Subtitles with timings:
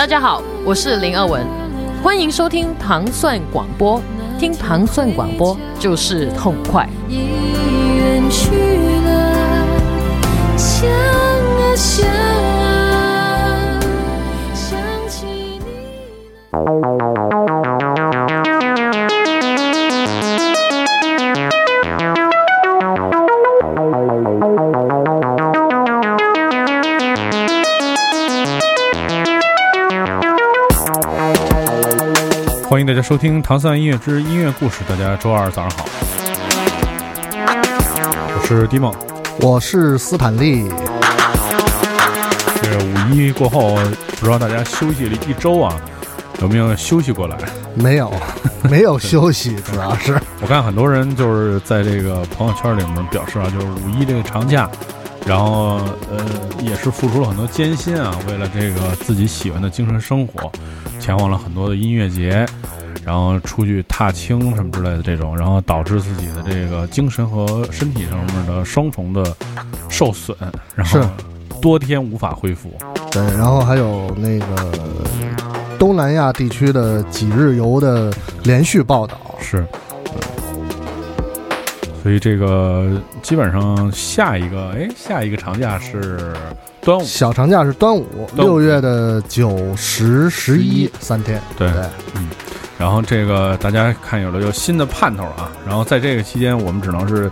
[0.00, 1.46] 大家好，我是林二文，
[2.02, 4.02] 欢迎收听糖蒜广播。
[4.38, 6.88] 听糖蒜广播就是痛快。
[7.06, 8.48] 已远去
[9.04, 12.08] 了，想啊想
[33.00, 34.84] 家收听《唐三音乐之音乐故事》。
[34.90, 35.86] 大家周二早上好，
[38.36, 38.94] 我是迪梦。
[39.40, 40.68] 我是斯坦利，
[42.62, 43.74] 这个五一过后，
[44.18, 45.74] 不知道大家休息了一周啊，
[46.42, 47.38] 有没有休息过来？
[47.74, 48.12] 没有
[48.68, 54.68] 没有休息，主要是我看很多人就是在这个朋友圈里面表示啊，就是五一这个长假，
[55.24, 56.22] 然后呃
[56.60, 60.52] 也是付出了很多艰辛啊，为了这个自己喜欢的精神生活，
[60.98, 62.44] 前往了很多的音乐节，
[63.10, 69.34] 然后出去踏青什么之类的这种，然后导致自己的这个精神和身体上面的双重的
[69.88, 70.36] 受损，
[70.76, 71.08] 然后是。
[71.60, 72.72] 多天无法恢复。
[73.12, 74.72] 对，然后还有那个
[75.78, 78.10] 东南亚地区的几日游的
[78.44, 79.62] 连续报道，是，
[82.02, 86.34] 所以这个基本上下一个，哎，下一个长假是
[86.80, 91.70] 端午，小长假是端午，六月的九、十、十一三天，对。
[91.72, 91.82] 对，
[92.80, 97.30] 然后这个大家看有了有新的盼头啊，然后在这个期间，我们只能是，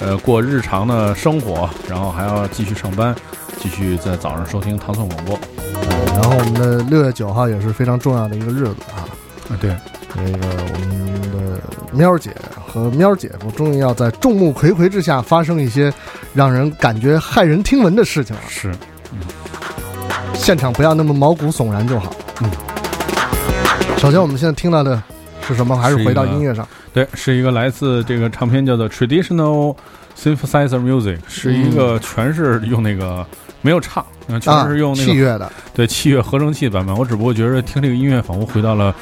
[0.00, 3.12] 呃，过日常的生活，然后还要继续上班，
[3.58, 5.34] 继续在早上收听糖蒜广播。
[5.34, 9.02] 呃然后我们的六月九号也是非常重要的一个日子啊，
[9.50, 9.76] 啊，对，
[10.14, 11.60] 那个我们的
[11.92, 12.30] 喵姐
[12.64, 15.92] 和喵姐夫终于要在众目睽睽之下发生一些
[16.32, 18.42] 让人感觉骇人听闻的事情了。
[18.48, 18.72] 是，
[20.34, 22.14] 现场不要那么毛骨悚然就好。
[22.40, 22.50] 嗯，
[23.98, 25.02] 首先我们现在听到的
[25.46, 25.74] 是什么？
[25.76, 26.66] 还是回到音乐上？
[26.92, 29.74] 对，是一个来自这个唱片叫做 Traditional
[30.16, 33.26] Synthesizer Music，是一个全是用那个
[33.62, 38.94] 没有唱，呃全啊，是用那个器乐的，对器乐合成器版本，我只不过觉得听这个音乐仿佛回到了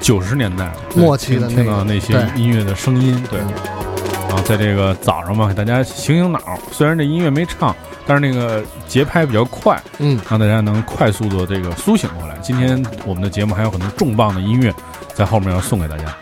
[0.00, 3.40] 九十年代对末期的那个到那些音乐的声音，对。
[3.40, 3.91] 嗯
[4.32, 6.40] 然后在这个早上嘛，给大家醒醒脑。
[6.70, 7.76] 虽然这音乐没唱，
[8.06, 12.34] 但是那个节拍比较快，嗯，让大家能快速的这个苏醒过来。
[12.40, 14.72] 今天我们的节目还有很多重磅的音乐
[15.12, 16.16] 在后面要送给大家。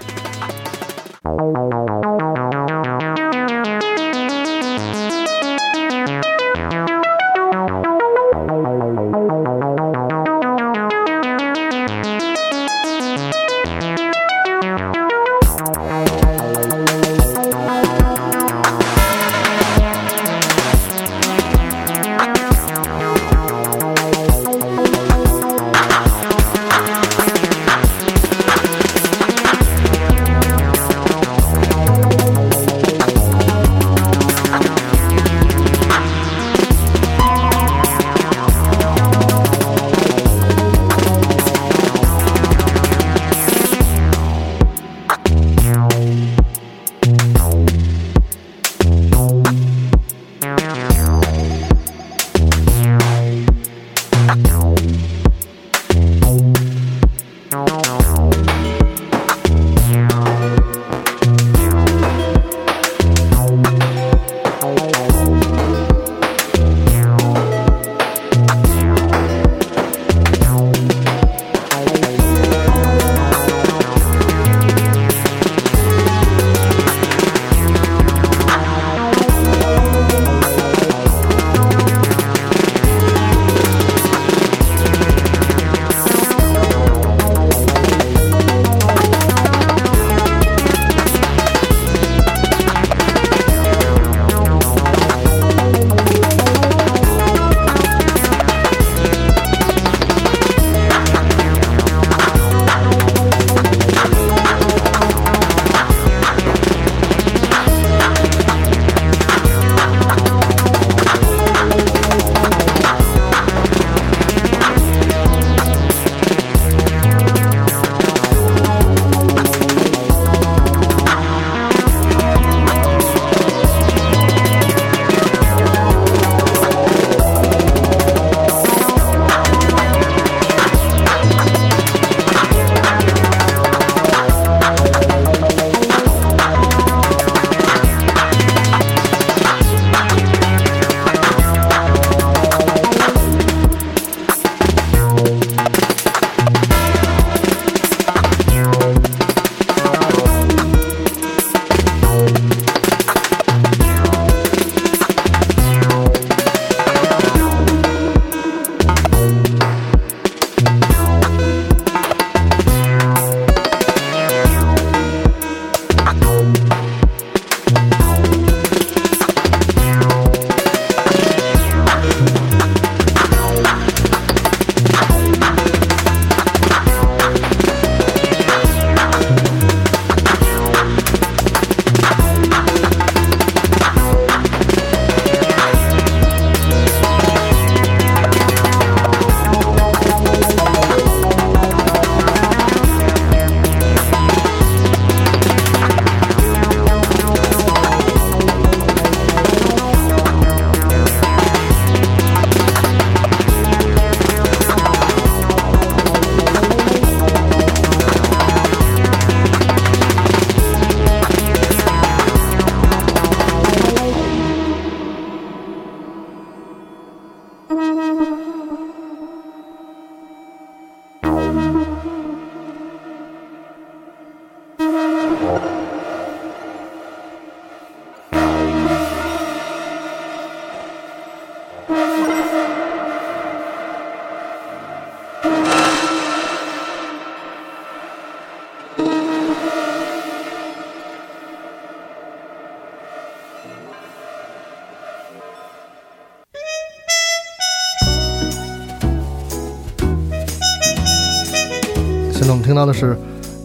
[252.81, 253.15] 到的是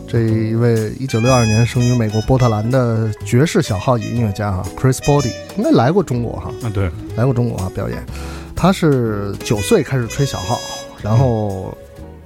[0.06, 8.06] 这一位一九六二年生于美国波特兰的爵士小号音乐家哈，Chris Body，应该来过中国哈，啊，对，来过中国啊表演。
[8.54, 10.60] 他是九岁开始吹小号，
[11.02, 11.74] 然后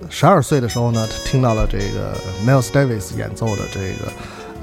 [0.10, 4.12] 十二岁的时候呢，他听到了这个 Miles Davis 演奏的这个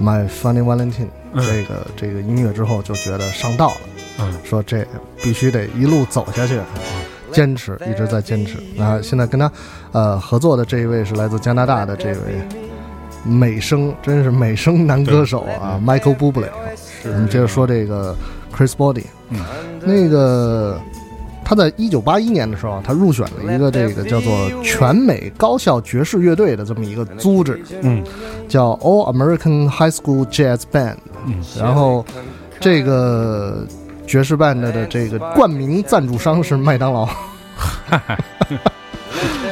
[0.02, 3.76] My Funny Valentine 嗯这个这个音乐之后，就觉得上道了。
[4.18, 4.84] 嗯说这
[5.22, 6.58] 必须得一路走下去，
[7.32, 8.58] 坚持一直在坚持。
[8.76, 9.50] 那现在跟他
[9.92, 12.18] 呃合作的这一位是来自加拿大的这位
[13.24, 16.48] 美声，真是美声男歌手啊，Michael Bublé。
[17.04, 18.14] 我们接着说这个
[18.56, 19.38] Chris Body，嗯，
[19.80, 20.80] 那个
[21.44, 28.02] 他在一九八一年的时候啊，他入选了一个这个叫做全美高校爵士乐队的这么一个组织，嗯。
[28.48, 30.96] 叫 All American High School Jazz Band。
[31.26, 31.42] 嗯。
[31.58, 32.04] 然后
[32.60, 33.66] 这个
[34.06, 37.08] 爵士 band 的这个冠名赞助商是麦当劳。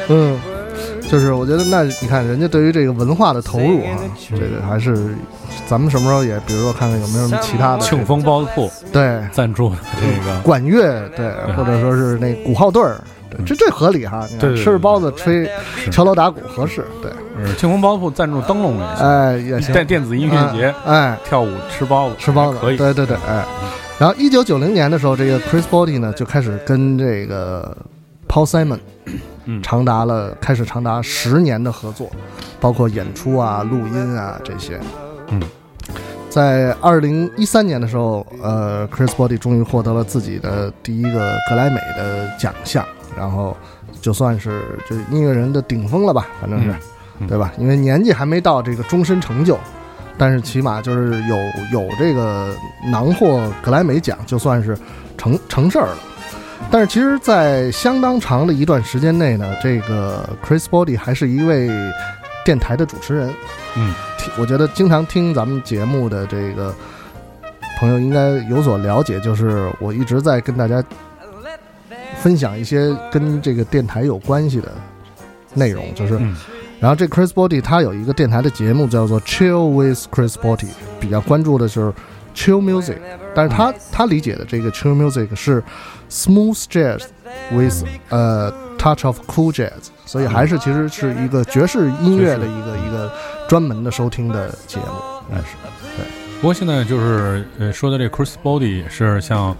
[0.07, 0.39] 嗯，
[1.09, 3.97] 就是我觉得那你看人家对于这个文化的投入啊，
[4.29, 5.15] 这个还是
[5.67, 13.01] 咱们什么时候也，比如说看看有没有什么其他的庆丰包子铺对赞助这个，管乐对，或者说是那鼓号队儿。
[13.31, 14.27] 对，这这合理哈！
[14.29, 15.49] 你看对对对吃着包子吹
[15.91, 17.11] 敲锣打鼓合适，对，
[17.43, 19.73] 呃庆丰包子铺赞助灯笼也行，哎也行。
[19.73, 23.43] 电电子音乐节哎，跳舞吃包子吃包子，可以，对对对，哎。
[23.97, 27.75] 然后一九九零年的时候，这个 Chris Body 呢就开始跟这个
[28.27, 28.79] Paul Simon
[29.45, 32.09] 嗯 长达了开始长达十年的合作，
[32.59, 34.77] 包括演出啊、录音啊这些。
[35.29, 35.41] 嗯，
[36.29, 42.85] 在二零一三年的时候，呃，Chris Body 终于获得了自己的第一个格莱美的奖项，
[43.17, 43.55] 然后
[44.01, 46.75] 就算是就音乐人的顶峰了吧，反正是，嗯
[47.21, 47.53] 嗯对吧？
[47.57, 49.57] 因为年纪还没到这个终身成就，
[50.17, 51.37] 但是起码就是有
[51.71, 52.55] 有这个
[52.91, 54.77] 囊获格莱美奖，就算是
[55.17, 55.97] 成成事儿了。
[56.71, 61.69] 但是其实，在相当长的一段时间内呢，这个 Chris Body 还是一位
[62.43, 63.33] 电台的主持人。
[63.75, 63.93] 嗯，
[64.39, 66.73] 我觉得经常听咱们节目的这个
[67.77, 70.83] 朋友应该有所了解，就是我一直在跟大家
[72.21, 74.71] 分享一些跟这个电台有关系的
[75.53, 76.35] 内容，就是嗯
[76.79, 80.67] 然后这 Chris Body 他有一个电台的节目叫做 Chill with Chris Body，
[80.99, 81.93] 比较关注的是
[82.35, 82.97] Chill Music，
[83.33, 85.63] 但是他他理解的这个 Chill Music 是
[86.09, 87.03] Smooth Jazz
[87.51, 93.11] with 呃 Touch of Cool Jazz，所以还是其实是一个爵士音乐的一个一个
[93.47, 94.85] 专门的收听的节目，
[95.29, 95.45] 应该是
[96.41, 99.55] 不过现在就是呃说的这 Chris Body 也是像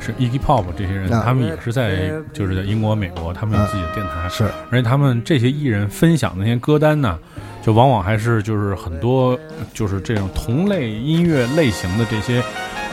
[0.00, 7.18] 是 Iggy Pop 这些人，啊他们也是在就是在英国、美国，他们有自己的电台，是而且他们这些艺人分享的那些歌单呢，
[7.62, 9.38] 就往往还是就是很多
[9.74, 12.42] 就是这种同类音乐类型的这些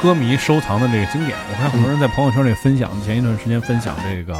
[0.02, 1.36] 歌迷收藏的这个经典。
[1.50, 4.38] 我看很多人在朋友圈里分享，前一段时间分享这个。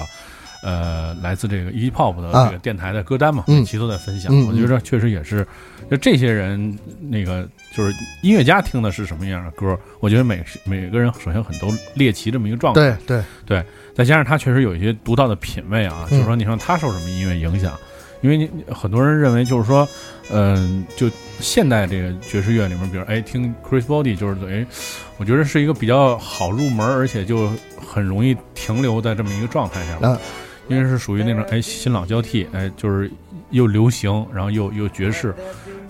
[0.68, 4.30] 呃，来自这个 Iggy Pop 的这个电台的歌单嘛，嗯每期都在分享。
[4.36, 5.48] 嗯我觉得确实也是，
[5.90, 12.82] 就这些人那个就是音乐家听的是什么样的歌，我觉得每每个人首先很都猎奇这么一个状态。
[12.82, 17.74] 对对对再加上他确实有一些独到的品味啊，嗯就是说，你说他受什么音乐影响？
[18.22, 19.88] 因为你很多人认为就是说，
[20.32, 21.10] 嗯、就
[21.40, 24.66] 现代这个爵士乐里面，比如哎听 Chris Body，就是哎，
[25.16, 29.98] 我觉得是一个比较好入门，而且就很容易停留在这么一个状态下。
[30.02, 30.18] 嗯
[30.68, 33.10] 因为是属于那种哎新老交替，哎就是
[33.52, 35.34] 又流行，然后又又爵士，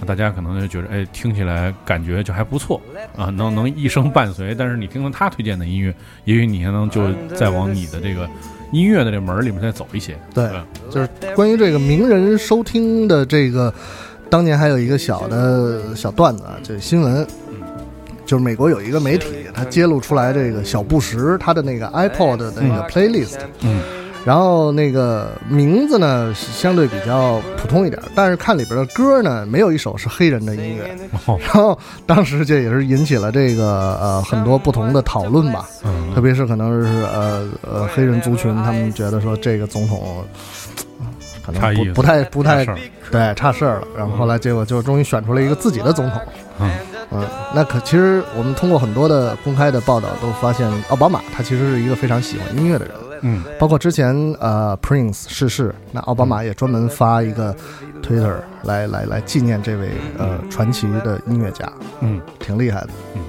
[0.06, 2.80] 大家可能就觉得哎听起来感觉就还不错
[3.18, 4.54] 啊，能能一生伴随。
[4.54, 5.94] 但是你听了他推荐的音乐，
[6.26, 8.30] 也许你还能就再往你的这个
[8.72, 10.16] 音乐的这门儿里面再走一些。
[10.34, 13.74] 对吧就是关于这个名人收听的这个，
[14.30, 17.26] 当年还有一个小的小段子啊，这新闻，
[18.24, 23.82] 就是美国有一个媒体，他揭露出来这个小布什他的那个 iPod 的那个 playlist，嗯
[24.28, 30.94] 然后那个名字呢相对比较普通一点，但是看里边的歌呢，没有一首是黑人的音乐。
[31.28, 31.40] 哦。
[31.42, 36.14] 然后当时这也是引起了这个呃很多不同的讨论吧，嗯。
[36.14, 40.26] 特别是可能是呃呃黑人族群，他们觉得说这个总统。
[41.00, 41.08] 呃
[41.46, 42.66] 可能不不太不太
[43.10, 46.22] 对差事儿了，然后后来结果就终于选出了一个自己的总统，
[46.60, 46.70] 嗯。
[47.10, 47.24] 嗯，
[47.56, 57.56] 那可其实我们通过很多的公开的报道都发现，奥巴马他其实是一个非常喜欢音乐的人，嗯包括之前呃 Prince 逝世，那奥巴马也专门发一个
[58.02, 61.72] Twitter 来来来纪念这位呃传奇的音乐家，
[62.02, 62.90] 嗯挺厉害的。
[63.16, 63.22] 嗯。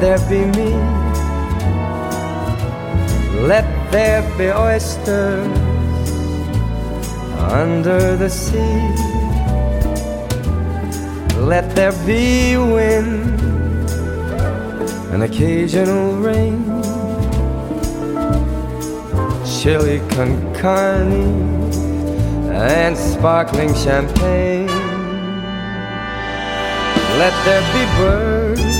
[0.00, 0.72] There be me.
[3.46, 5.46] Let there be oysters
[7.38, 8.82] under the sea.
[11.38, 13.40] Let there be wind
[15.12, 16.64] and occasional rain.
[19.44, 21.70] Chili con carne
[22.52, 24.66] and sparkling champagne.
[27.18, 28.75] Let there be birds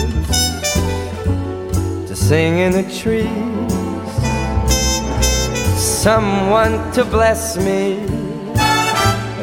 [2.28, 3.72] sing in the trees.
[5.78, 7.98] Someone to bless me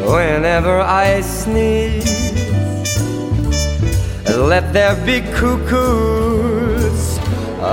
[0.03, 2.11] whenever I sneeze.
[4.27, 7.01] Let there be cuckoos,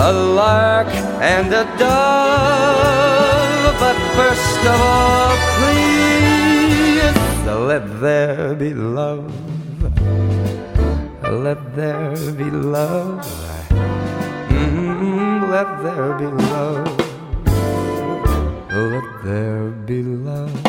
[0.07, 0.87] a lark,
[1.35, 3.75] and a dove.
[3.83, 7.17] But first of all, please,
[7.71, 9.27] let there be love.
[11.25, 13.40] Let there be love.
[15.51, 16.87] Let there be love.
[18.71, 20.60] Oh, let there be love.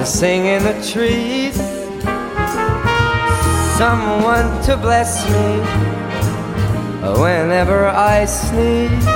[0.00, 1.56] To sing in the trees.
[3.76, 5.60] Someone to bless me
[7.20, 9.06] whenever I sneeze.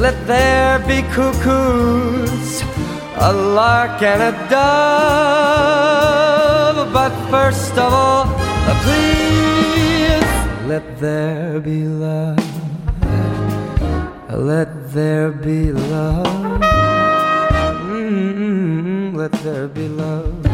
[0.00, 2.62] Let there be cuckoos,
[3.16, 5.76] a lark and a dove.
[6.94, 8.24] But first of all,
[8.84, 10.32] please
[10.66, 12.38] let there be love.
[14.30, 16.65] Let there be love.
[19.26, 20.44] Let there be love.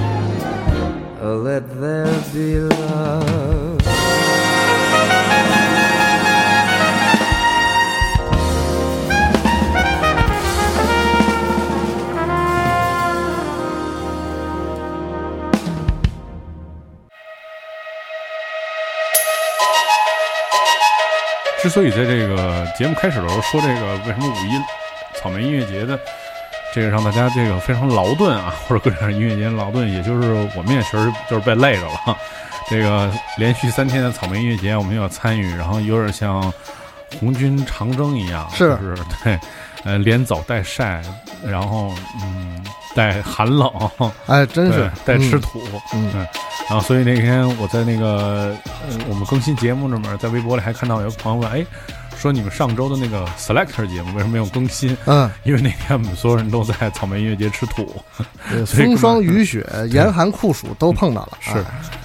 [1.21, 3.83] Let there be love.
[21.61, 26.01] 之所以在这个节目开始的时候说这个为什么五一草莓音乐节的
[26.73, 32.17] 这个让大家这个非常劳顿啊，或者各种音乐节劳顿，也就是我们也确实就是被累着了。
[32.71, 36.53] 这个连续三天的草莓音乐节，我们也要参与，然后有点像
[37.21, 38.71] 红军长征一样，是。
[38.79, 39.39] 就是对，
[39.85, 41.03] 呃，连走带晒，
[41.45, 42.65] 然后嗯，
[42.95, 43.71] 带寒冷，
[44.27, 45.41] 哎，真是，带吃嗯。
[45.41, 45.63] 土，
[45.93, 46.11] 嗯。
[46.15, 46.27] 嗯，
[46.71, 48.57] 然后所以那天我在那个
[48.89, 51.67] 呃我们更新节目那边，在微博里还看到有朋友问，哎，
[52.23, 54.97] 说你们上周的那个 Selector 节目为什么没有更新？
[55.07, 58.01] 嗯，因为那天我们所有人都在草莓音乐节吃土，
[58.49, 61.59] 对 风霜雨雪、严寒酷暑都碰到了，是。
[61.59, 61.65] 哎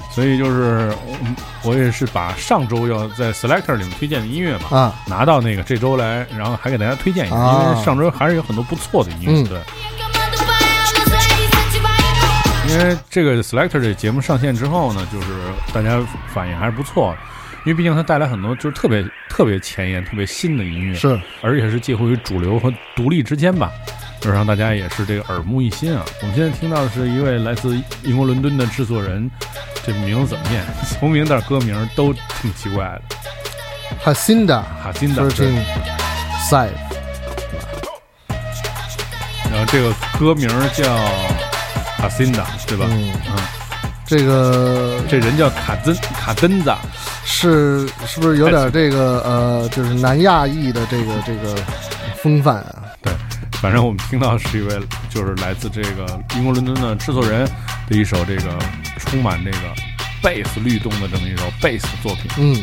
[0.09, 7.69] 所以就是我我也是把上周要在 Selector 里面推荐的音乐嘛，啊，拿到那个这周来，然后还给大家推荐一下，啊。
[7.69, 9.59] 因为上周还是有很多不错的音乐，嗯对。
[12.67, 15.27] 因为这个 Selector 这节目上线之后呢，就是
[15.71, 17.17] 大家反应还是不错的，
[17.67, 23.69] 因为毕竟它带来很多就是特别特别前沿、特别新的音乐，是而且是介乎于主流和独立之间吧，
[24.21, 26.01] 就是让大家也是这个耳目一新啊。
[26.21, 29.29] 我们现在听到的是一位来自英国伦敦的制作人，
[29.86, 30.63] 这名字怎么念？
[30.97, 33.01] 从名到歌名都挺奇怪的，
[34.01, 35.29] 哈辛达哈辛的。
[35.29, 35.59] Thirteen
[36.50, 36.69] Side，
[39.51, 40.86] 然后这个歌名叫
[41.97, 42.86] 卡辛达，对吧？
[42.89, 43.36] 嗯嗯，
[44.05, 46.74] 这个这人叫卡真卡真子，
[47.29, 51.55] 是是不是有点这个呃，就是南亚裔的这个这个
[52.15, 52.84] 风范啊？
[53.03, 53.13] 对，
[53.62, 54.79] 反正我们听到是一位
[55.10, 57.48] 就是来自这个英国伦敦的制作人
[57.89, 58.57] 的一首这个
[58.98, 59.57] 充满这个
[60.24, 62.31] 贝斯律动的这么一首贝斯作品。
[62.38, 62.55] 嗯，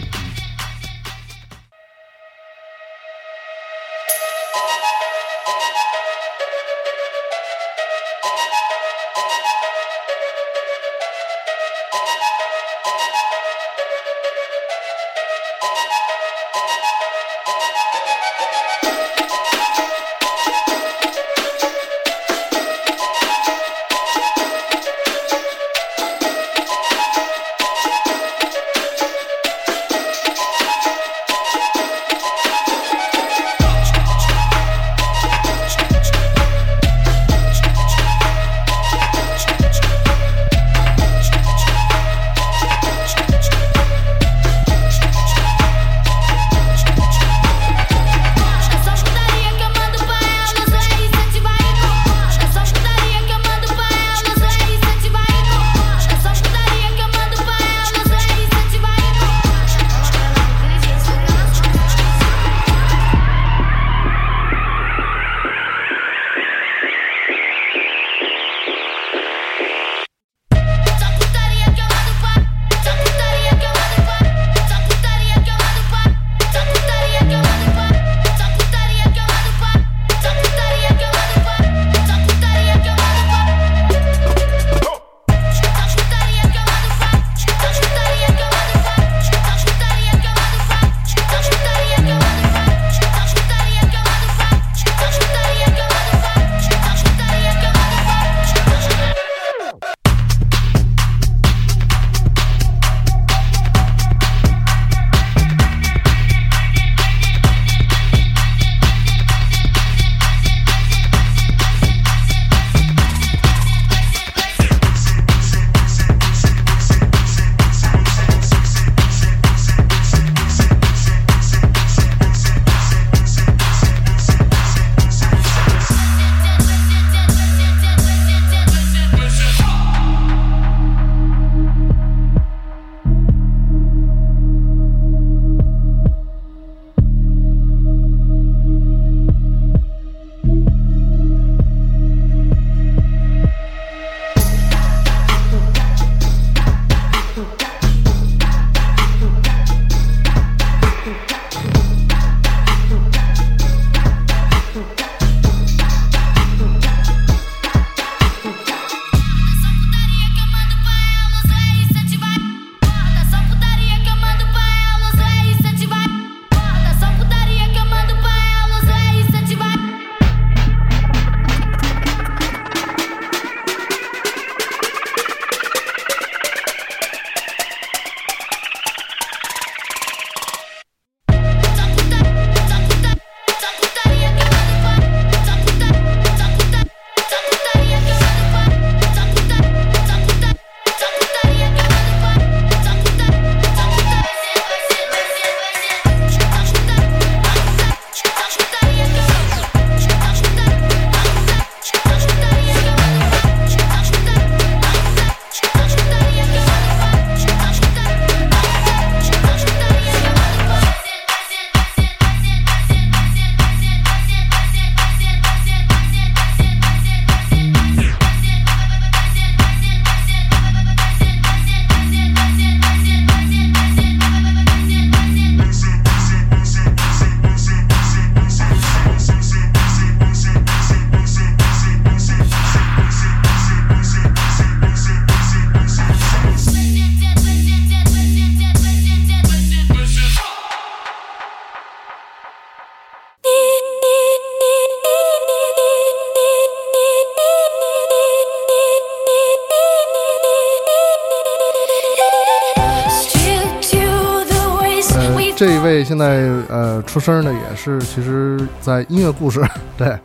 [256.15, 259.61] 现在呃出声的也是，其实，在音乐故事
[259.99, 260.17] 对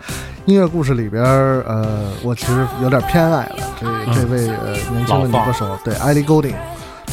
[0.45, 6.53] 音乐故事里边儿，呃，我其实有点偏爱了这这位呃年轻的女歌手，对艾莉·高丁，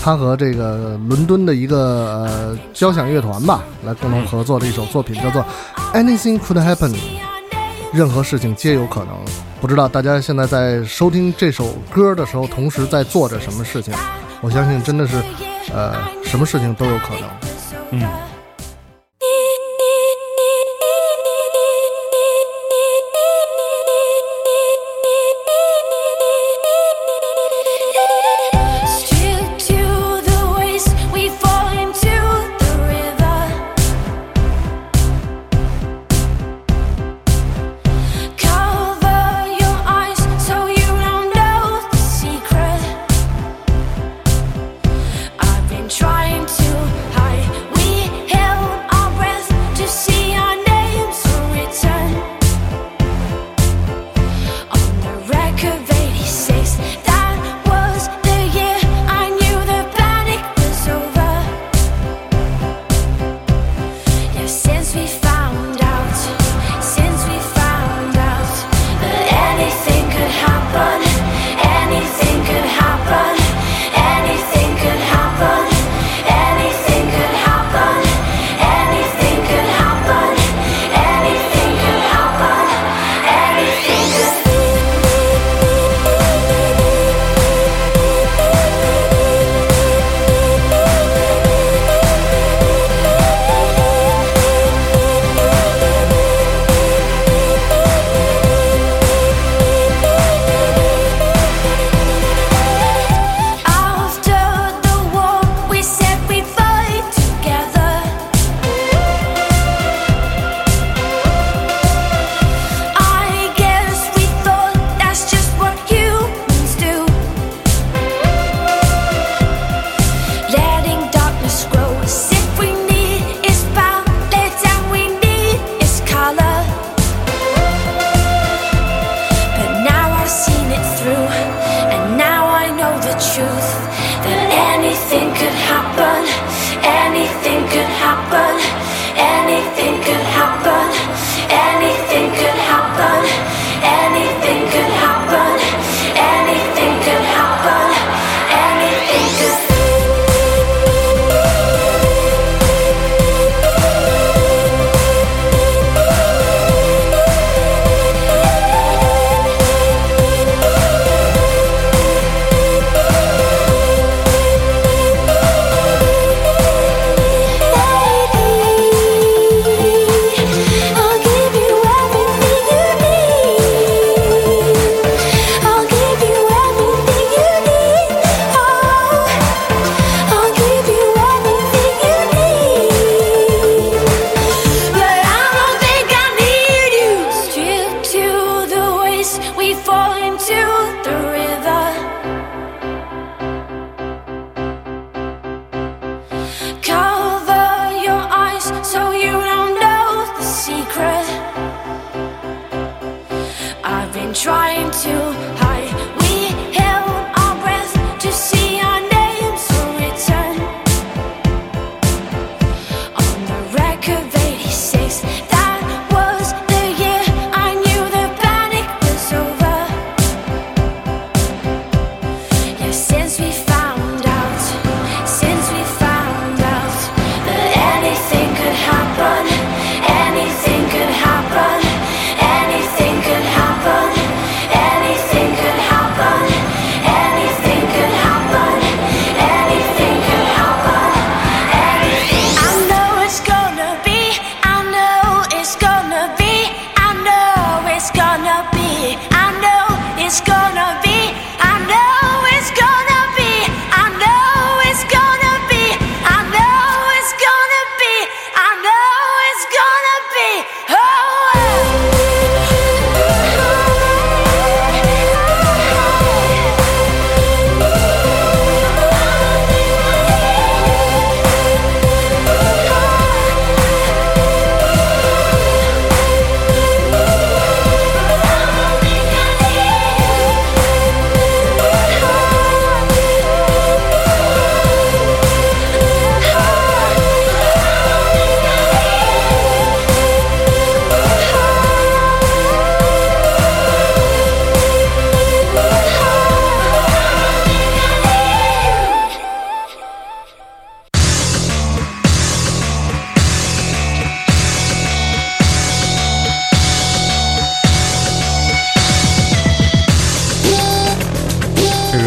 [0.05, 5.43] 她和这个伦敦的一个呃交响乐团吧，来共同合作的一首作品叫做
[5.95, 6.91] 《Anything Could Happen》，
[7.95, 9.15] 任何事情皆有可能。
[9.59, 13.95] 不知道大家现在在收听这首歌的时候，同时在做着什么事情？
[14.43, 15.17] 我相信真的是，
[15.75, 17.23] 呃，什么事情都有可能。
[17.93, 18.03] 嗯，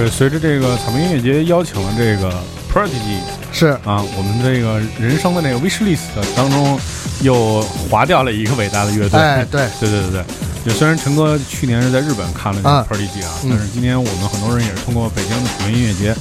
[0.03, 2.31] 个随着这个草莓音乐节邀请了这个
[2.71, 3.19] Prodigy
[3.51, 3.67] 是。
[3.83, 5.99] 啊，我们这个人生的那个 wish list
[6.35, 6.79] 当中
[7.21, 9.19] 又划掉了一个伟大的乐队。
[9.19, 10.23] 哎，对， 对对对对，
[10.65, 13.49] 就虽然陈哥去年是在日本看了这啊个 Prodigy 啊，嗯。
[13.49, 16.15] 但是今年我们很多人也是通过北京的草莓音乐节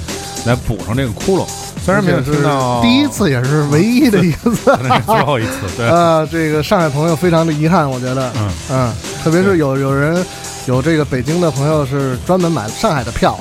[0.44, 1.46] 来补上这个窟窿。
[1.84, 4.50] 虽然没有听到第一，次，也是唯一的一次。
[5.06, 8.50] 最后一次，对， 啊，这个上海朋友非常的遗憾，我觉得，嗯。
[8.70, 8.92] 嗯，
[9.24, 10.22] 特别是有有人
[10.66, 13.38] 有这个北京的朋友是专门买上海的票，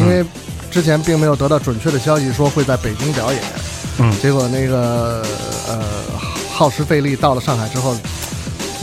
[0.00, 0.24] 因为
[0.70, 3.42] 之前并没有得到准确的消息说会在北京表演，
[3.98, 4.12] 嗯。
[4.20, 5.22] 结果那个
[5.68, 5.80] 呃
[6.52, 7.96] 耗时费力到了上海之后，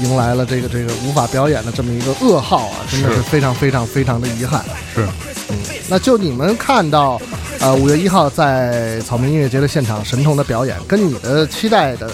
[0.01, 3.15] 迎来了这个这个无法表演的这么一个噩耗啊，真的是。
[3.15, 4.63] 是非常非常非常的遗憾。
[4.93, 5.05] 是。
[5.49, 5.57] 嗯
[5.89, 7.17] 那就你们看到，
[7.61, 12.11] 呃，五月一号在草莓音乐节的现场神童的表演，跟你的期待的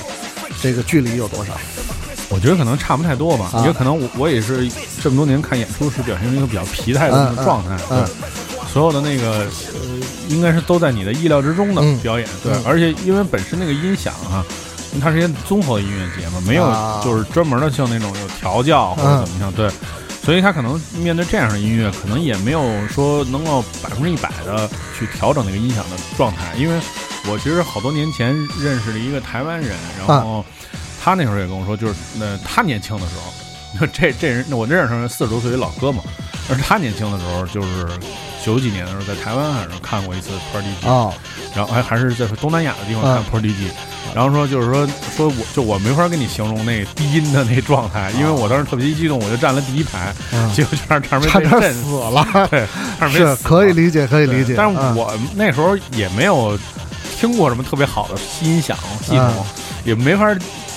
[0.62, 1.54] 这个距离有多少？
[2.30, 3.66] 我觉得可能差不太多吧，啊。
[3.66, 4.70] 也可能我我也是
[5.02, 7.98] 这么多年看演出是表现出一个比较疲态的那种状态，嗯。
[7.98, 8.06] 嗯。
[8.06, 8.43] 对，
[8.74, 9.80] 所有的那个呃
[10.30, 11.98] 应该是都在你的意料之中的嗯。
[12.00, 14.44] 表演，对嗯，而且因为本身那个音响啊。
[14.94, 17.02] 因为它是一个综合的音乐节嘛，没有啊。
[17.04, 19.68] 就是专门的像那种有调教或者怎么样，对，
[20.24, 26.54] 所以他可能面对这样的音乐，可能也没有说能够百分之一百的去调整那个音响的状态。
[26.56, 26.80] 因为
[27.28, 30.46] 我其实好多年前认识了一个台湾人，然后
[31.04, 33.16] 他那时候也跟我说，就是那他年轻的时
[33.80, 36.04] 候， 这这人我认识是四十多岁一老哥嘛，
[36.52, 37.88] 而他年轻的时候就是
[38.44, 41.14] 九几年的时候在台湾还是看过一次 Prodigy，、哦，
[41.56, 43.70] 然后还还是在东南亚的地方嗯看 Prodigy，、
[44.14, 51.90] 然后说就是说说我就我没法跟你形容那低音的那状态，因为我当时特别激动，我就站了第一排，嗯结果就让差点差点被震死。
[52.00, 52.68] 了， 对，
[53.00, 54.56] 差点没是死可以理解，可以理解。
[54.58, 56.60] 但是嗯我那时候也没有
[57.18, 59.46] 听过什么特别好的音响系统，嗯
[59.86, 60.34] 也没法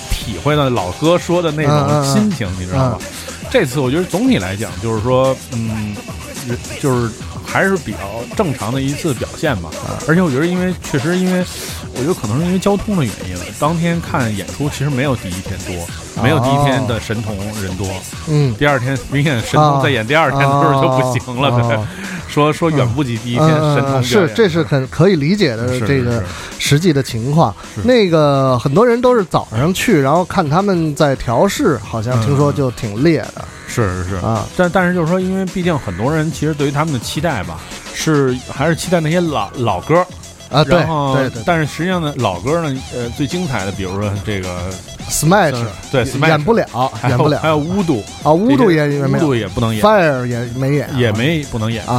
[0.09, 2.99] 体会到老哥说的那种心情，你知道吗？
[3.49, 5.95] 这次我觉得总体来讲，就是说，嗯，
[6.81, 7.09] 就是
[7.47, 7.99] 还是比较
[8.35, 9.69] 正常的一次表现吧。
[9.73, 11.43] 嗯而且我觉得，因为确实，因为
[11.93, 17.87] 我觉得可能是因为交通的原因，当天看演出其实没有第一天多，没有第一天的神童人多。
[18.27, 21.87] 嗯，第二天明显神童在演第二天的时候就不行了，
[22.27, 26.23] 说说远不及第一天嗯神童是，这是很可以理解的是这个
[26.59, 27.53] 实际的情况。
[27.75, 33.43] 是那个很多人都是早上去，然后看他们在调试，好像听说嗯就挺烈的
[33.83, 34.15] 是是是。
[34.17, 34.47] 啊。
[34.55, 37.59] 但但是就是说，因为毕竟很多人其实对于他们的期待吧，
[37.93, 40.05] 是还是期待那些老老歌，
[40.51, 44.49] 啊，对然后对对但是实际上呢，老歌呢，呃，最精彩的，比如说这个
[45.09, 45.55] ，Smash
[45.91, 47.39] 对演 Smash，演不了，演不了。
[47.39, 49.25] 还有巫毒，啊，巫毒这些也也没有。
[49.25, 51.85] 巫毒也不能演，，Fire 也没演，也没不能演。
[51.85, 51.95] 啊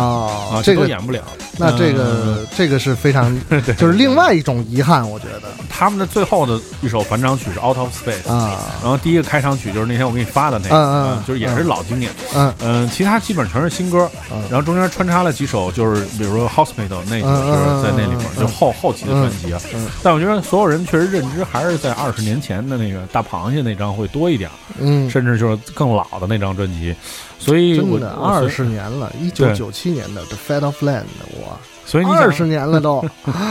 [0.52, 1.22] 啊，，这个都演不了。
[1.58, 1.94] 那这嗯。
[1.96, 3.36] 个这个是非常
[3.76, 5.48] 就是另外一种遗憾，我觉得。
[5.70, 12.10] 他们的最后的一首返场曲是《Out of Space》，啊，然后第一个开场曲就是那天我给你发的那个，嗯就是也是老经典。
[12.34, 14.42] 嗯嗯，其他基本全是新歌，嗯。
[14.50, 19.90] 然后中间穿插了几首，就是比如说《Hospital》那首嗯嗯是在那里面，嗯嗯就后后期的专辑啊嗯嗯。
[20.02, 26.94] 但我觉得所有人确实认知还是在二十年前的那个大螃蟹那张会多一点，嗯，甚至就是更老的那张专辑。
[27.38, 31.02] 所以我真的二，十年了，一九九七年的《The Fat of Land》，
[31.40, 33.04] 我，所以你想二十，年了都，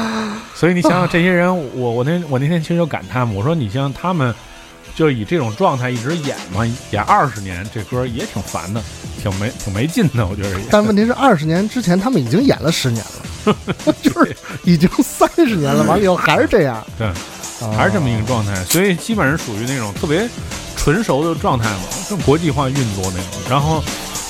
[0.54, 4.34] 所以你想想 这些人，我我那我那天其实就感叹，我说你像他们。
[4.98, 8.82] 就以这种状态一直演嘛，演二十年，这歌也挺烦的，
[9.22, 10.60] 挺没挺没劲的，我觉得。
[10.72, 13.06] 但问题是二十年之前他们已经演了十年
[13.46, 20.28] 了， 就是已经三十年了，完了以后还是这样，对，啊还是这么一个状态，所以基本上属于那种特别
[20.76, 23.40] 纯熟的状态嘛，更国际化运作那种。
[23.48, 23.84] 然后，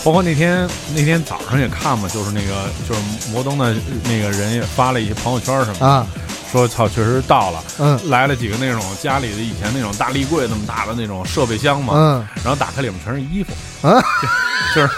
[0.04, 3.00] 包括那天那天早上也看嘛，就是那个就是
[3.32, 6.08] 摩登的那个人也发了一些朋友圈什么的，啊，
[6.52, 14.02] 说操，确实到了，嗯来了几个那种家里的以前那种大立柜那么大的那种设备箱嘛，嗯然后打开里面全是衣服，啊
[14.74, 14.94] 就就是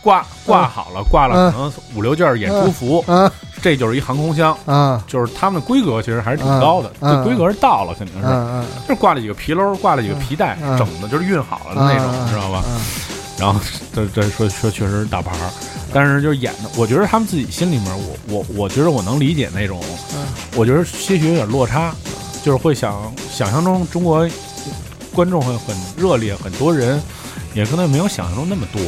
[0.00, 3.30] 挂挂好了，挂了可能五六件演出服，嗯
[3.62, 4.56] 这就是一航空箱。
[4.66, 12.62] 啊就是他们的规格其实还是挺高的，这规格是到了肯定是，嗯就是挂了几个皮褛，挂了几个皮带，嗯整的就是熨好了的那种，嗯知道吧？
[13.38, 13.60] 嗯然后
[13.94, 15.50] 这这说说确实是大牌儿，
[15.92, 19.78] 但是就是演的，我觉得他们自己心里面，我我我觉得我能理解那种，
[20.14, 21.94] 嗯我觉得些许有点落差，
[22.42, 24.26] 就是会想想象中中国
[25.12, 27.00] 观众会很热烈，很多人
[27.54, 28.80] 也可能没有想象中那么多。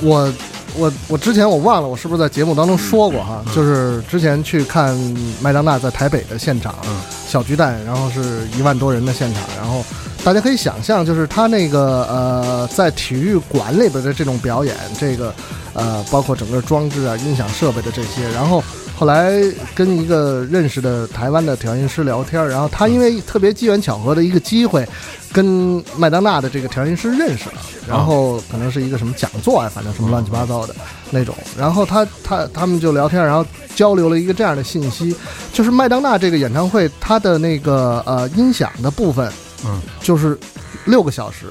[0.00, 0.32] 我
[0.78, 4.94] 我我之前我忘了我是不是在节目当中说过哈，嗯就是之前去看
[5.42, 7.00] 麦当娜在台北的现场，嗯。
[7.28, 9.84] 小巨蛋，然后是一万多人的现场，然后
[10.24, 15.34] 大家可以想象，就是他那个呃在体育馆里边的这种表演，这个
[15.74, 18.64] 呃包括整个装置啊、音响设备的这些，然后
[18.96, 19.30] 后来
[19.74, 24.88] 跟一个认识的台湾的调音师聊天，然后他因为特别机缘巧合的一个机会，
[25.32, 30.74] 跟麦当娜的这个调音师认识了，然后可能是一个什么讲座啊，反正什么乱七八糟的
[31.10, 31.34] 那种。
[31.56, 35.14] 然后他他他们就聊天，然后交流了一个这样的信息，
[35.52, 39.30] 就是麦当娜这个演唱会，它的那个呃音响的部分，
[39.64, 40.38] 嗯，就是
[40.86, 41.46] 六个小时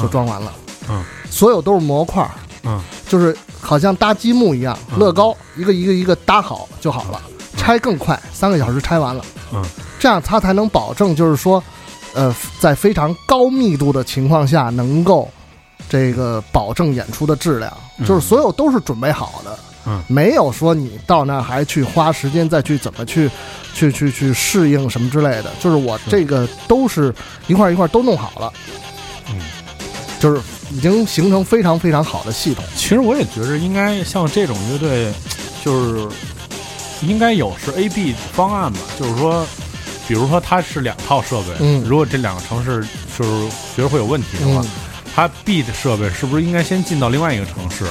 [0.00, 0.52] 就装完了，
[0.88, 2.28] 嗯，所有都是模块，
[2.64, 4.98] 嗯，就是好像搭积木一样，嗯。
[4.98, 7.20] 乐高一个一个一个搭好就好了，
[7.56, 9.64] 拆更快，三个小时拆完了，嗯，
[9.98, 11.62] 这样它才能保证就是说，
[12.14, 15.28] 呃，在非常高密度的情况下能够
[15.88, 18.06] 这个保证演出的质量，嗯。
[18.06, 20.02] 就是所有都是准备好的，嗯。
[20.08, 23.30] 没有说你到那儿还去花时间再去怎么去
[23.74, 27.14] 去去去适应什么之类的，就是我这个都是
[27.46, 28.52] 一块一块都弄好了，
[29.30, 29.40] 嗯，
[30.18, 30.40] 就是
[30.72, 32.64] 已经形成非常非常好的系统。
[32.76, 35.12] 其实我也觉得应该像这种乐队，
[35.64, 36.08] 就是
[37.02, 39.46] 应该有是 A B 方案吧，就是说，
[40.10, 42.84] 比如说它是两套设备，嗯如果这两个城市
[43.16, 44.66] 就是觉得会有问题的话，嗯
[45.14, 47.84] 它 B 的设备是不是应该先进到另外一个城市？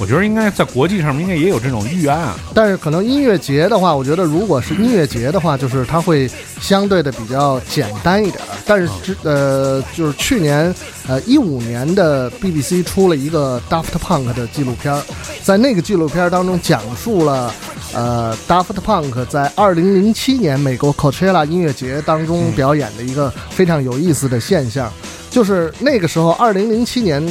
[0.00, 2.36] 我觉得应该在国际上面应该也有这种预案啊。
[2.54, 6.30] 但是可能音乐节的话，我觉得如果是音乐节的话，就是它会
[6.60, 8.40] 相对的比较简单一点。
[8.64, 10.72] 但是之呃，就是去年
[11.08, 14.94] 呃一五年的 BBC 出了一个 Daft Punk 的纪录片，
[15.42, 17.52] 在那个纪录片当中讲述了
[17.92, 24.92] 呃 Daft Punk 在二零零七年美国 Coachella 音乐节当中表演的一个非常有意思的现象，
[25.30, 27.26] 就是那个时候二零零七年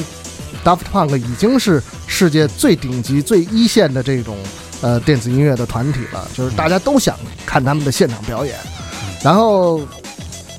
[0.68, 4.36] Daft Punk 已经是世界最顶级、最一线的这种
[4.82, 8.54] 呃电子音乐的团体了，就是大家都想看他们的现场表演。
[9.24, 9.80] 然后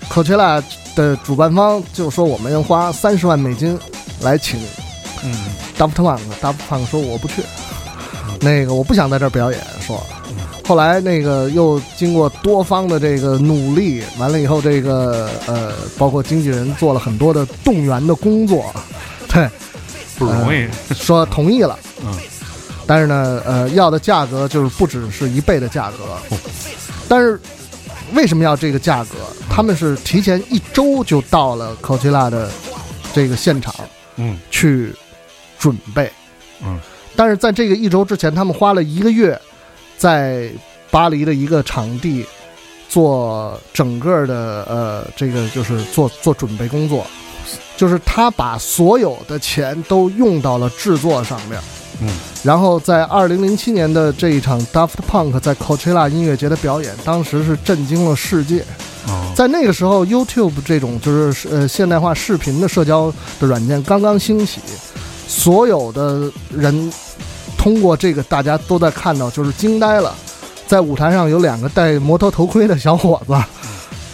[0.09, 0.65] Coachella
[0.97, 3.79] 的主办方就说我们要花三十万美金
[4.23, 4.59] 来请
[5.23, 5.35] 嗯。
[5.77, 7.43] Daft Punk，Daft Punk 说我不去，
[8.41, 10.03] 那个我不想在这儿表演，说。
[10.67, 18.75] 后来那个又经过多方的这个努力，完了以后，这个呃，包括经纪人做了很多的动员的工作，
[19.29, 19.49] 对，
[20.19, 20.69] 不容易。
[20.95, 22.13] 说同意了，嗯，
[22.87, 26.39] 但是呢，呃，要的价格就是不只是一倍的价格，哦。
[27.09, 27.41] 但是
[28.15, 29.17] 为什么要这个价格？
[29.49, 32.51] 他们是提前一周就到了 Coachella 的
[33.13, 33.75] 这个现场
[34.17, 34.39] 嗯。
[34.51, 34.95] 去
[35.59, 36.11] 准备，
[36.63, 36.79] 嗯，
[37.17, 39.41] 但是在这个一周之前，他们花了一个月
[39.97, 40.51] 在
[40.91, 42.25] 巴黎的一个场地
[42.89, 47.07] 做整个的呃，这个就是做做准备工作，
[47.77, 51.61] 就是他把所有的钱都用到了制作上面。
[52.01, 52.09] 嗯，
[52.45, 58.61] 然后在二零零七年的这一场 Daft Punk 在 Coachella 音乐节的表演，当时是震惊了世界。
[59.09, 64.61] 哦在那个时候，YouTube 这种就是呃现代化视频的社交的软件刚刚兴起，
[65.27, 66.93] 所有的人
[67.57, 70.15] 通过这个，大家都在看到，就是惊呆了。
[70.67, 73.35] 在舞台上有两个戴摩托头盔的小伙子，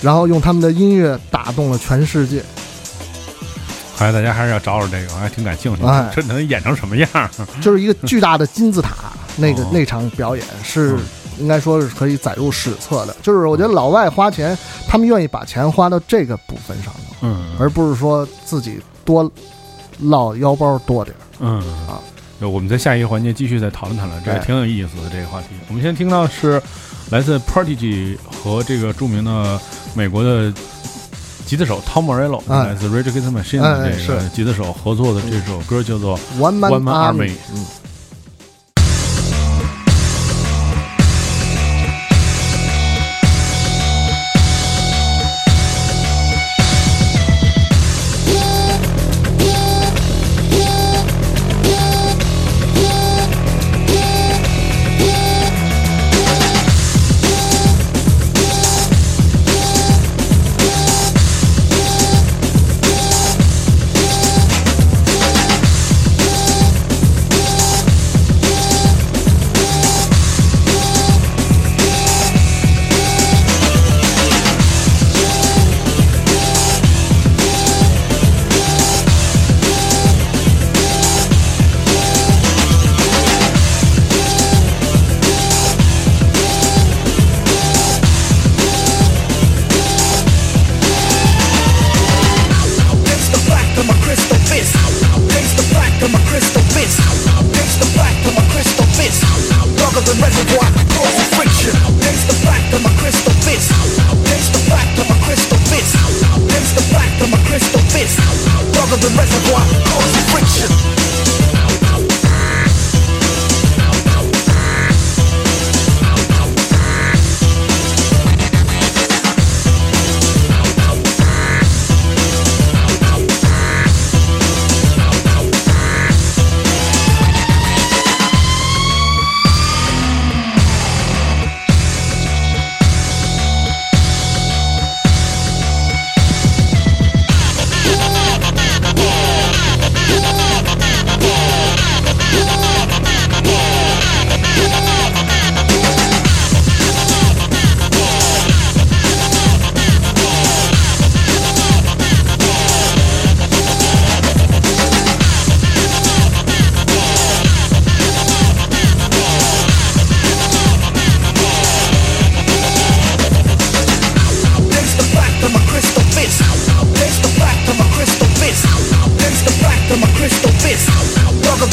[0.01, 2.45] 然后用他们的音乐打动了全世界。
[3.97, 6.11] 看来大家还是要找找这个，我还挺感兴趣哎。
[6.15, 7.09] 这能演成什么样？
[7.61, 8.95] 就是一个巨大的金字塔，
[9.37, 11.01] 那个哦那场表演是嗯
[11.41, 13.17] 应该说是可以载入史册的。
[13.23, 14.57] 就是我觉得老外花钱，
[14.89, 19.31] 他们愿意把钱花到这个部分上头，嗯而不是说自己多
[20.01, 21.21] 落腰包多点儿。
[21.41, 21.59] 嗯
[21.89, 22.01] 啊。
[22.41, 25.47] 呃我们在下一个环节继续再讨论讨论，这个哎挺有意思的这个话题。
[25.69, 26.61] 我们先听到是
[27.11, 29.59] 来自 Prodigy 和这个著名的
[29.95, 30.53] 美国的
[31.45, 33.61] 吉他手 Tom Morello，、哎来自 Rage Against the Machine
[34.07, 37.65] 这个吉他手合作的这首歌叫做 One Man, One Man Army 嗯。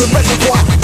[0.01, 0.80] the reservoir.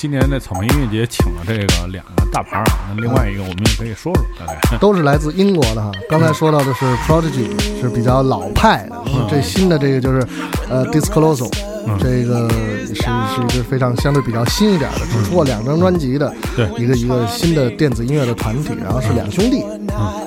[0.00, 4.78] 今年的草莓音乐节请了这个两个大牌儿啊，那另外一个我们也可以说说，大概。
[4.78, 5.92] 都是来自英国的哈。
[6.08, 8.96] 刚才说到的是 Prodigy，是比较老派的，
[9.28, 10.26] 这新的这个就是
[10.70, 11.50] 呃 Disclosure，
[11.98, 16.66] 这个是是一个非常相对比较新一点的，只出过两张专辑的对。
[16.82, 19.62] 一个一个新的电子音乐的团体，然后是两兄弟，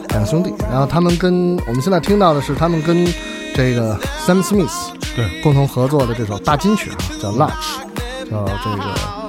[0.10, 3.12] 两兄弟，然后他们跟我们现在听到的是他们跟
[3.56, 5.42] 这个 Sam Smith 对。
[5.42, 9.23] 共同合作的这首大金曲啊，叫 Lunch，叫这个嗯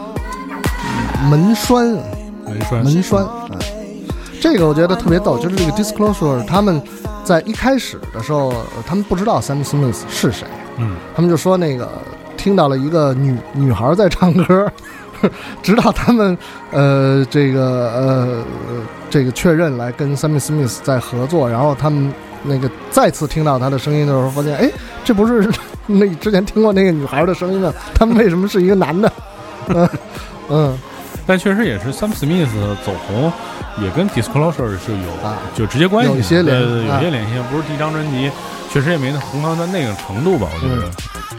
[1.28, 1.96] 门栓。
[2.46, 3.58] 门栓门栓，嗯，
[4.38, 6.80] 这个我觉得特别逗，就是这个 Disclosure 他们
[7.24, 10.46] 在一开始的时候，呃他们不知道 Sam Smith 是谁，
[10.76, 11.88] 嗯，他们就说那个
[12.36, 14.70] 听到了一个女女孩在唱歌，
[15.62, 16.36] 直到他们
[16.70, 18.44] 呃这个呃
[19.08, 22.12] 这个确认来跟 Sam Smith 在合作，然后他们
[22.42, 24.70] 那个再次听到他的声音的时候，发现哎，
[25.02, 25.50] 这不是
[25.88, 27.72] 那之前听过那个女孩的声音吗？
[27.94, 29.12] 他们为什么是一个男的？
[29.68, 29.88] 嗯
[30.50, 30.78] 嗯。
[31.26, 32.48] 但确实也是 Sam Smith
[32.84, 33.32] 走红，
[33.82, 35.38] 也跟 Disclosure 是有啊。
[35.54, 36.42] 就直接关系的，有些
[37.10, 38.30] 联系，不是第一张专辑，
[38.72, 40.90] 确实也没红到那那个程度吧，我觉得，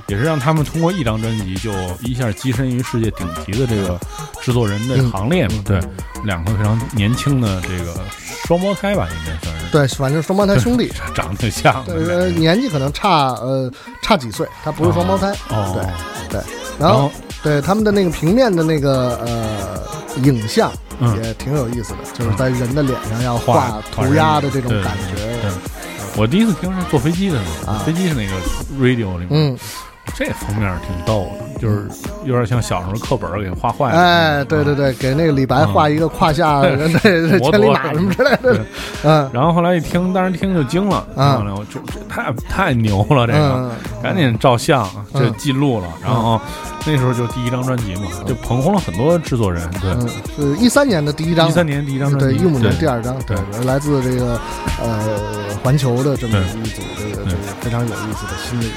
[0.07, 1.71] 也是让他们通过一张专辑就
[2.01, 3.99] 一下跻身于世界顶级的这个
[4.41, 5.79] 制作人的行列嘛，对，
[6.23, 7.93] 两个非常年轻的这个
[8.45, 13.71] 双胞胎吧，应该算是，对，反正双胞胎兄弟， 长得挺像的，对，呃，年纪可能差呃
[14.01, 15.79] 差几岁，他不是双胞胎，哦，
[16.29, 16.45] 对对，
[16.79, 17.11] 然后
[17.45, 21.15] 对他们的那个平面的那个呃影像嗯。
[21.23, 25.51] 也挺有意思的，就是在人的脸上要画画涂鸦的这种感觉，对
[26.17, 27.83] 我第一次听是坐飞机的时候，啊。
[27.85, 28.33] 飞机是那个
[28.81, 29.57] radio 里面，嗯，
[30.15, 31.87] 这封面挺逗的，就是
[32.23, 33.99] 有点像小时候课本给画坏了。
[33.99, 38.65] 哎，对对对，给那个李白画一个胯下 对对摩托千里马什么之类的，
[39.03, 39.29] 嗯。
[39.33, 43.71] 然后后来一听，当时听就惊了，啊后来我这这太太牛了，这个嗯，
[44.03, 45.87] 赶紧照相，这嗯记录了。
[46.03, 46.39] 然后
[46.85, 49.67] 那时候就第一张专辑嘛，就捧红了很多制作人。
[49.81, 53.35] 对，嗯，是一三年的第一张，一三年第一张专对，辑，一五年第二张，对
[53.65, 54.39] 来自这个
[54.81, 55.19] 呃
[55.63, 58.71] 环球的这么一组这个这个非常有意思的新的乐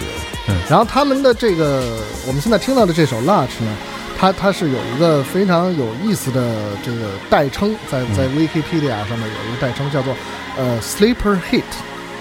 [0.47, 0.55] 对。
[0.71, 1.83] 然后他们的这个
[2.27, 3.27] 我们现在听到的这首《Lush》
[3.65, 3.77] 呢，
[4.17, 6.55] 它它是有一个非常有意思的
[6.85, 10.15] 这个代称，在在嗯 Wikipedia 上面有一个代称叫做
[10.57, 11.65] 呃 Sleeper Hit。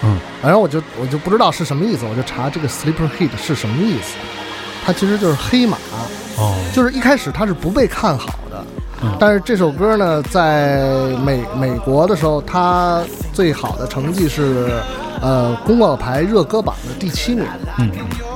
[0.02, 4.16] 嗯，然后我就我就不知道是什么意思，我就查这个 Sleeper Hit 是什么意思。
[4.84, 5.78] 它其实就是黑马，
[6.38, 8.66] 哦，就是一开始它是不被看好的，
[9.04, 10.80] 嗯但是这首歌呢，在
[11.24, 14.82] 美美国的时候，它最好的成绩是，
[15.22, 17.46] 呃，公告牌热歌榜的第七名。
[17.80, 17.90] 嗯，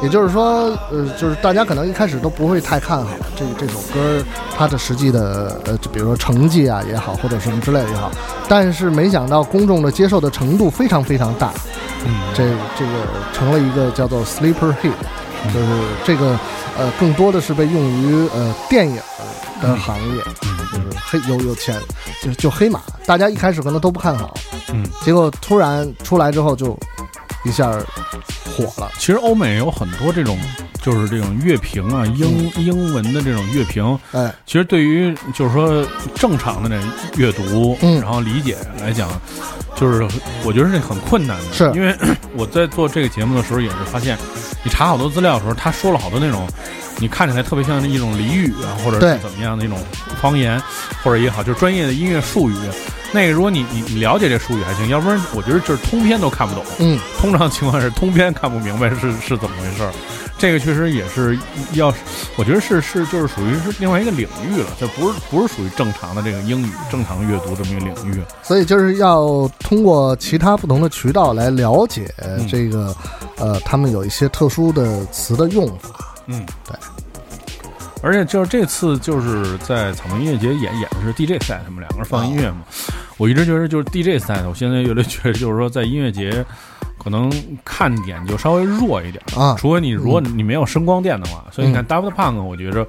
[0.03, 4.23] 也就是说，呃，就是大家可能一开始都不会太看好这这首歌
[4.57, 8.11] 它的实际的，呃，就比如说成绩啊也好，或者什么之类的也好，
[8.47, 11.51] 但是没想到公众的接受的程度非常非常大，
[12.05, 12.43] 嗯，这
[12.77, 12.91] 这个
[13.33, 15.67] 成了一个叫做 sleeper hit，就是
[16.03, 16.37] 这个
[16.77, 18.99] 呃更多的是被用于呃电影
[19.61, 20.23] 的行业，
[20.71, 21.79] 就是黑有有钱
[22.21, 24.33] 就就黑马，大家一开始可能都不看好，
[24.73, 26.77] 嗯，结果突然出来之后就
[27.45, 27.71] 一下
[28.45, 30.37] 火了，其实欧美有很多这种，
[30.81, 39.09] 就是这种乐评啊，英英文的这种乐评，哎，其实对于就是说正常的这阅读，嗯然后理解来讲，
[39.81, 40.07] 就是
[40.45, 41.51] 我觉得是很困难的。
[41.51, 41.93] 是因为
[42.37, 44.15] 我在做这个节目的时候，也是发现，
[44.63, 46.47] 你查好多资料的时候，他说了好多那种，
[46.99, 49.79] 你看起来特别像一种俚语啊，或者是怎么样的一种
[50.21, 50.61] 方言，
[51.03, 52.53] 或者也好，就是专业的音乐术语。
[53.11, 56.63] 那个，如果你你你了解这术语还行，要不然我觉得就是通篇都看不懂。
[56.79, 59.91] 嗯，通常情况是通篇看不明白是是怎么回事儿。
[60.41, 61.37] 这个确实也是
[61.73, 61.93] 要，
[62.35, 68.23] 我觉得是是就是属于是另外一个领域了，这不是不是属于正常的这个英语正常阅读这么一个领域。
[68.41, 72.11] 所以就是要通过其他不同的渠道来了解
[72.49, 72.91] 这个、
[73.37, 75.91] 呃，他们有一些特殊的词的用法。
[76.25, 76.75] 嗯，对。
[78.01, 82.63] 而且就是这次就是在草莓音乐节演演的是 DJ set，他们两个人放音乐嘛。
[83.17, 86.43] 我一直觉得就是 DJ set，我现在越来越觉得就是说在音乐节。
[87.01, 87.31] 可能
[87.65, 89.23] 看点就稍微弱一点。
[89.35, 89.55] 啊。
[89.57, 92.85] 除非你如果你没有声光电的话，所以你看 Daft Punk，我觉着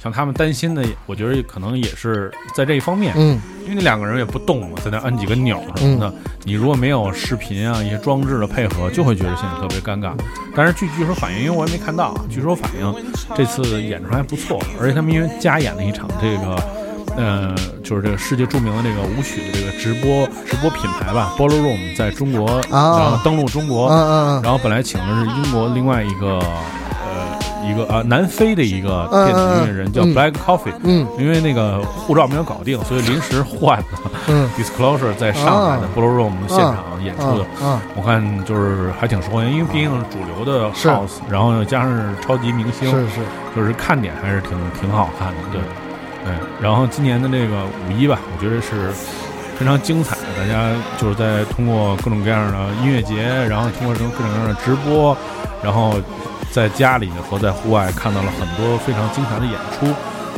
[0.00, 3.40] 像他们担心的，我觉得可能也是在这一方面，嗯。
[3.64, 6.14] 因为那两个人也不动嘛，在那摁几个钮什么的，
[6.44, 10.12] 你如果没有视频啊一些装置的配合，就会觉得现在特别尴尬。
[10.54, 12.94] 但是据据说反应，因为我也没看到，据说反应
[13.34, 16.85] 这次演出还不错，而且他们因为加演了一场这个。
[17.16, 24.42] 呃，就是这个世界著名的这个舞曲的这个直播直播品牌吧 b o l l Room 在中国，啊然后登陆中国，嗯嗯嗯。
[24.42, 30.12] 然后本来请的是英国另外一个呃一个啊南非的一个电子音乐人叫嗯。
[30.12, 31.06] 嗯 Black Coffee，嗯。
[31.18, 34.48] 因为那个护照没有搞定，所以临时换的嗯。
[34.58, 37.46] Disclosure 在上海的啊 Ballroom 现场演出的。
[37.62, 43.20] 嗯我看就是还挺受欢迎，因为毕竟是主流的 house，然后又加上是超级明星，是是。
[43.56, 45.62] 就是看点还是挺挺好看的，对，
[46.26, 46.34] 对。
[46.60, 48.90] 然后今年的这个五一吧，我觉得是
[49.56, 55.16] 非常精彩的，大家就是在通过各种各样的音乐节，然后通过各种各样的直播，
[55.62, 55.94] 然后
[56.50, 59.86] 在家里和在户外看到了很多非常精彩的演出。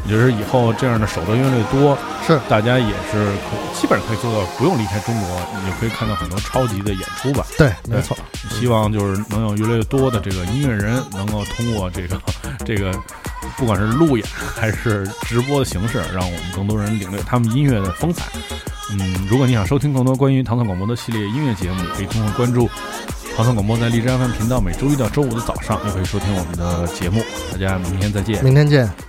[0.04, 5.28] 我觉得以后这样的手段越来越多，是大家也是可基本上可以做到不用离开中国，
[5.60, 7.44] 你就可以看到很多超级的演出吧。
[7.58, 8.16] 对，没错，
[8.48, 12.16] 希望就是能有越来越多的这个音乐人能够通过这个
[12.64, 12.90] 这个，
[13.58, 18.30] 不管是路演还是直播的形式，让我们更多人领略他们音乐的风采。
[18.92, 22.70] 嗯，如果你想收听更多关于唐宋广播的系列音乐节目，可以通过关注
[23.36, 27.22] 唐宋广播在荔枝 FM 频道，每周一到周五的早上也可以收听我们的节目。
[27.52, 28.42] 大家明天再见。
[28.44, 29.07] 明天见。